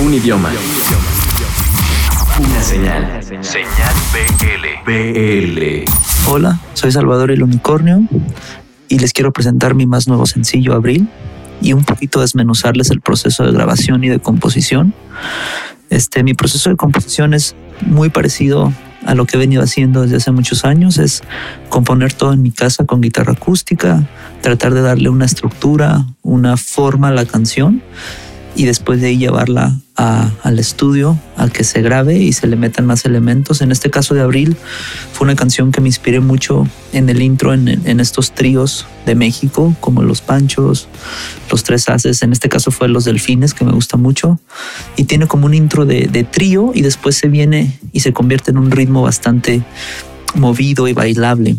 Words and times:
Un 0.00 0.12
idioma. 0.12 0.50
Una 2.40 2.62
señal. 2.62 3.22
Señal 3.22 3.94
BL. 4.12 4.90
BL. 4.90 5.84
Hola, 6.26 6.58
soy 6.72 6.90
Salvador 6.90 7.30
el 7.30 7.44
Unicornio 7.44 8.02
y 8.88 8.98
les 8.98 9.12
quiero 9.12 9.32
presentar 9.32 9.76
mi 9.76 9.86
más 9.86 10.08
nuevo 10.08 10.26
sencillo, 10.26 10.74
Abril, 10.74 11.08
y 11.60 11.74
un 11.74 11.84
poquito 11.84 12.20
desmenuzarles 12.20 12.90
el 12.90 13.00
proceso 13.00 13.44
de 13.44 13.52
grabación 13.52 14.02
y 14.02 14.08
de 14.08 14.18
composición. 14.18 14.94
Este, 15.90 16.24
mi 16.24 16.34
proceso 16.34 16.70
de 16.70 16.76
composición 16.76 17.32
es 17.32 17.54
muy 17.82 18.10
parecido 18.10 18.72
a 19.06 19.14
lo 19.14 19.26
que 19.26 19.36
he 19.36 19.38
venido 19.38 19.62
haciendo 19.62 20.02
desde 20.02 20.16
hace 20.16 20.32
muchos 20.32 20.64
años, 20.64 20.98
es 20.98 21.22
componer 21.68 22.12
todo 22.12 22.32
en 22.32 22.42
mi 22.42 22.50
casa 22.50 22.84
con 22.84 23.00
guitarra 23.00 23.34
acústica, 23.34 24.02
tratar 24.40 24.74
de 24.74 24.80
darle 24.80 25.08
una 25.08 25.26
estructura, 25.26 26.04
una 26.22 26.56
forma 26.56 27.08
a 27.08 27.12
la 27.12 27.26
canción 27.26 27.80
y 28.56 28.64
después 28.64 29.00
de 29.00 29.08
ahí 29.08 29.18
llevarla 29.18 29.78
al 29.96 30.58
estudio 30.58 31.18
a 31.36 31.48
que 31.48 31.62
se 31.62 31.80
grabe 31.80 32.18
y 32.18 32.32
se 32.32 32.46
le 32.46 32.56
metan 32.56 32.84
más 32.84 33.04
elementos. 33.04 33.60
En 33.60 33.70
este 33.70 33.90
caso 33.90 34.14
de 34.14 34.22
Abril 34.22 34.56
fue 35.12 35.24
una 35.24 35.36
canción 35.36 35.72
que 35.72 35.80
me 35.80 35.88
inspiré 35.88 36.20
mucho 36.20 36.66
en 36.92 37.08
el 37.08 37.22
intro 37.22 37.54
en, 37.54 38.00
estos 38.00 38.32
tríos 38.32 38.86
de 39.06 39.14
México 39.14 39.74
como 39.80 40.02
Los 40.02 40.20
Panchos, 40.20 40.88
Los 41.50 41.62
Tres 41.62 41.88
Haces, 41.88 42.22
en 42.22 42.32
este 42.32 42.48
caso 42.48 42.70
fue 42.70 42.88
Los 42.88 43.04
Delfines 43.04 43.54
que 43.54 43.64
me 43.64 43.72
gusta 43.72 43.96
mucho 43.96 44.40
y 44.96 45.04
tiene 45.04 45.26
como 45.26 45.46
un 45.46 45.54
intro 45.54 45.86
de, 45.86 46.08
de 46.08 46.24
trío 46.24 46.72
y 46.74 46.82
después 46.82 47.16
se 47.16 47.28
viene 47.28 47.78
y 47.92 48.00
se 48.00 48.12
convierte 48.12 48.50
en 48.50 48.58
un 48.58 48.70
ritmo 48.70 49.02
bastante 49.02 49.62
movido 50.34 50.88
y 50.88 50.92
bailable. 50.92 51.56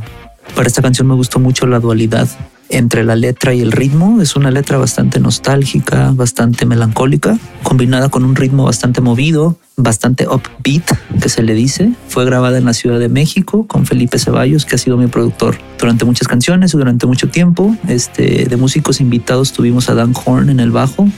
Para 0.56 0.68
esta 0.68 0.82
canción 0.82 1.08
me 1.08 1.16
gustó 1.16 1.40
mucho 1.40 1.66
la 1.68 1.80
dualidad 1.80 2.28
entre 2.70 3.04
la 3.04 3.16
letra 3.16 3.54
y 3.54 3.62
el 3.62 3.72
ritmo. 3.72 4.22
Es 4.22 4.36
una 4.36 4.52
letra 4.52 4.78
bastante 4.78 5.20
nostálgica, 5.20 6.12
bastante 6.12 6.66
melancólica, 6.66 7.38
combinada 7.64 8.10
con 8.10 8.24
un 8.24 8.36
ritmo 8.36 8.66
bastante 8.66 9.02
movido, 9.02 9.58
bastante 9.78 10.28
upbeat, 10.28 10.84
que 11.22 11.30
se 11.30 11.44
le 11.44 11.54
dice. 11.54 11.92
Fue 12.08 12.26
grabada 12.26 12.58
en 12.58 12.66
la 12.66 12.74
Ciudad 12.74 13.00
de 13.00 13.10
México 13.10 13.68
con 13.68 13.86
Felipe 13.86 14.18
Ceballos, 14.20 14.66
que 14.66 14.76
ha 14.76 14.78
sido 14.78 14.98
mi 14.98 15.08
productor 15.08 15.58
durante 15.78 16.06
muchas 16.06 16.28
canciones 16.28 16.74
y 16.74 16.78
durante 16.78 17.06
mucho 17.06 17.30
tiempo. 17.30 17.76
Este, 17.88 18.46
de 18.46 18.58
músicos 18.58 19.02
invitados 19.02 19.52
tuvimos 19.52 19.90
a 19.90 19.96
Dan 19.96 20.14
Horn 20.14 20.50
en 20.50 20.60
el 20.60 20.72
bajo, 20.72 21.10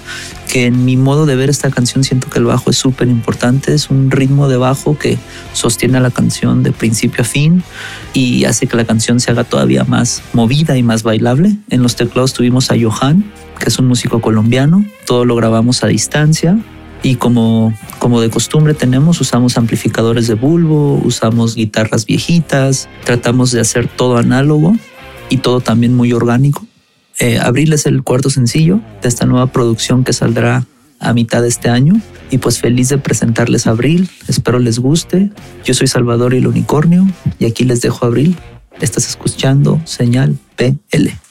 que 0.51 0.65
en 0.65 0.85
mi 0.85 0.97
modo 0.97 1.25
de 1.25 1.35
ver 1.35 1.49
esta 1.49 1.69
canción 1.69 2.03
siento 2.03 2.29
que 2.29 2.39
el 2.39 2.45
bajo 2.45 2.69
es 2.71 2.77
súper 2.77 3.07
importante. 3.09 3.73
Es 3.73 3.89
un 3.89 4.09
ritmo 4.09 4.47
de 4.47 4.57
bajo 4.57 4.97
que 4.97 5.17
sostiene 5.53 5.97
a 5.97 6.01
la 6.01 6.11
canción 6.11 6.63
de 6.63 6.71
principio 6.71 7.21
a 7.21 7.25
fin 7.25 7.63
y 8.13 8.45
hace 8.45 8.65
que 8.65 8.75
la 8.75 8.85
canción 8.85 9.19
se 9.19 9.31
haga 9.31 9.43
todavía 9.43 9.83
más 9.83 10.23
movida 10.33 10.77
y 10.77 10.83
más 10.83 11.03
bailable. 11.03 11.55
En 11.69 11.83
los 11.83 11.95
teclados 11.95 12.33
tuvimos 12.33 12.71
a 12.71 12.75
Johan, 12.79 13.23
que 13.59 13.69
es 13.69 13.77
un 13.77 13.87
músico 13.87 14.19
colombiano. 14.19 14.83
Todo 15.05 15.25
lo 15.25 15.35
grabamos 15.35 15.83
a 15.83 15.87
distancia 15.87 16.57
y 17.03 17.15
como, 17.15 17.73
como 17.99 18.21
de 18.21 18.29
costumbre 18.29 18.73
tenemos, 18.73 19.21
usamos 19.21 19.57
amplificadores 19.57 20.27
de 20.27 20.33
bulbo, 20.33 20.99
usamos 21.03 21.55
guitarras 21.55 22.05
viejitas, 22.05 22.89
tratamos 23.05 23.51
de 23.51 23.61
hacer 23.61 23.87
todo 23.87 24.17
análogo 24.17 24.75
y 25.29 25.37
todo 25.37 25.59
también 25.59 25.95
muy 25.95 26.13
orgánico. 26.13 26.65
Eh, 27.19 27.39
Abril 27.39 27.73
es 27.73 27.85
el 27.85 28.03
cuarto 28.03 28.29
sencillo 28.29 28.79
de 29.01 29.09
esta 29.09 29.25
nueva 29.25 29.47
producción 29.47 30.03
que 30.03 30.13
saldrá 30.13 30.65
a 30.99 31.13
mitad 31.13 31.41
de 31.41 31.47
este 31.47 31.69
año 31.69 31.99
y 32.31 32.39
pues 32.39 32.59
feliz 32.59 32.89
de 32.89 32.97
presentarles 32.97 33.67
Abril, 33.67 34.09
espero 34.27 34.59
les 34.59 34.79
guste. 34.79 35.31
Yo 35.63 35.73
soy 35.73 35.87
Salvador 35.87 36.33
y 36.33 36.37
el 36.37 36.47
Unicornio 36.47 37.07
y 37.39 37.45
aquí 37.45 37.63
les 37.63 37.81
dejo 37.81 38.05
Abril. 38.05 38.35
Estás 38.79 39.07
escuchando 39.07 39.81
Señal 39.85 40.37
PL. 40.55 41.26